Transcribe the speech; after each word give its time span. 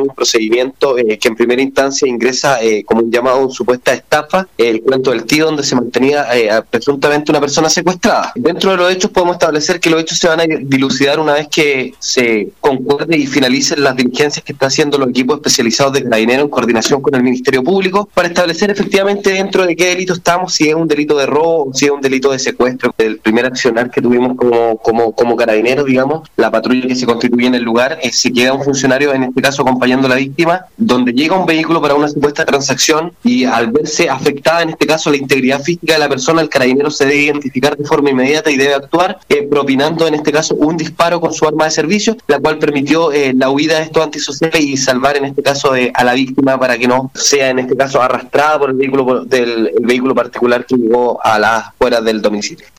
un 0.00 0.14
procedimiento 0.14 0.98
eh, 0.98 1.18
que 1.18 1.28
en 1.28 1.36
primera 1.36 1.62
instancia 1.62 2.08
ingresa 2.08 2.62
eh, 2.62 2.84
como 2.84 3.02
un 3.02 3.10
llamado 3.10 3.50
supuesta 3.50 3.92
estafa, 3.92 4.48
el 4.56 4.82
cuento 4.82 5.10
del 5.10 5.24
tío 5.24 5.46
donde 5.46 5.62
se 5.62 5.74
mantenía 5.74 6.26
presuntamente 6.68 7.30
una 7.30 7.40
persona 7.40 7.68
secuestrada. 7.68 8.32
Dentro 8.34 8.70
de 8.72 8.76
los 8.76 8.92
hechos 8.92 9.10
podemos 9.10 9.36
establecer 9.36 9.80
que 9.80 9.90
los 9.90 10.00
hechos 10.00 10.18
se 10.18 10.28
van 10.28 10.40
a 10.40 10.44
dilucidar 10.44 11.20
una 11.20 11.34
vez 11.34 11.48
que 11.48 11.94
se 11.98 12.50
concuerde 12.60 13.16
y 13.16 13.26
finalicen 13.26 13.82
las 13.82 13.96
diligencias 13.96 14.44
que 14.44 14.52
están 14.52 14.68
haciendo 14.68 14.98
los 14.98 15.08
equipos 15.10 15.36
especializados 15.36 15.92
de 15.92 16.04
Carabineros 16.04 16.44
en 16.44 16.50
coordinación 16.50 17.00
con 17.00 17.14
el 17.14 17.22
Ministerio 17.22 17.62
Público 17.62 18.08
para 18.12 18.28
establecer 18.28 18.70
efectivamente 18.70 19.30
dentro 19.30 19.66
de 19.66 19.76
qué 19.76 19.86
delito 19.86 20.12
estamos, 20.12 20.54
si 20.54 20.68
es 20.68 20.74
un 20.74 20.88
delito 20.88 21.16
de 21.16 21.26
robo, 21.26 21.72
si 21.74 21.86
es 21.86 21.90
un 21.90 22.00
delito 22.00 22.30
de 22.30 22.38
secuestro. 22.38 22.94
El 22.98 23.18
primer 23.18 23.46
accionar 23.46 23.90
que 23.90 24.00
tuvimos 24.00 24.36
como, 24.36 24.78
como, 24.78 25.12
como 25.12 25.36
carabineros, 25.36 25.86
digamos, 25.86 26.28
la 26.36 26.50
patrulla 26.50 26.86
que 26.86 26.94
se 26.94 27.06
constituye 27.06 27.46
en 27.46 27.54
el 27.54 27.62
lugar, 27.62 27.98
es 28.02 28.18
si 28.18 28.32
queda 28.32 28.52
un 28.52 28.62
funcionario, 28.62 29.12
en 29.14 29.24
este 29.24 29.42
caso 29.42 29.62
acompañando 29.62 29.89
la 29.98 30.14
víctima, 30.14 30.66
donde 30.76 31.12
llega 31.12 31.36
un 31.36 31.46
vehículo 31.46 31.80
para 31.80 31.94
una 31.94 32.08
supuesta 32.08 32.44
transacción 32.44 33.12
y 33.24 33.44
al 33.44 33.70
verse 33.72 34.08
afectada, 34.08 34.62
en 34.62 34.70
este 34.70 34.86
caso, 34.86 35.10
la 35.10 35.16
integridad 35.16 35.60
física 35.60 35.94
de 35.94 35.98
la 35.98 36.08
persona, 36.08 36.40
el 36.40 36.48
carabinero 36.48 36.90
se 36.90 37.04
debe 37.04 37.22
identificar 37.22 37.76
de 37.76 37.84
forma 37.84 38.10
inmediata 38.10 38.50
y 38.50 38.56
debe 38.56 38.74
actuar, 38.74 39.18
eh, 39.28 39.46
propinando 39.48 40.06
en 40.06 40.14
este 40.14 40.32
caso 40.32 40.54
un 40.54 40.76
disparo 40.76 41.20
con 41.20 41.32
su 41.32 41.46
arma 41.46 41.64
de 41.64 41.70
servicio, 41.70 42.16
la 42.26 42.38
cual 42.38 42.58
permitió 42.58 43.12
eh, 43.12 43.32
la 43.34 43.50
huida 43.50 43.78
de 43.78 43.84
estos 43.84 44.02
antisociales 44.02 44.60
y 44.60 44.76
salvar 44.76 45.16
en 45.16 45.26
este 45.26 45.42
caso 45.42 45.74
eh, 45.74 45.90
a 45.94 46.04
la 46.04 46.14
víctima 46.14 46.58
para 46.58 46.78
que 46.78 46.86
no 46.86 47.10
sea 47.14 47.50
en 47.50 47.58
este 47.58 47.76
caso 47.76 48.00
arrastrada 48.00 48.58
por 48.58 48.70
el 48.70 48.76
vehículo 48.76 49.24
del 49.24 49.72
vehículo 49.80 50.14
particular 50.14 50.64
que 50.64 50.76
llegó 50.76 51.20
a 51.24 51.38
las 51.38 51.64
fuera 51.78 52.00
del 52.00 52.22
domicilio. 52.22 52.66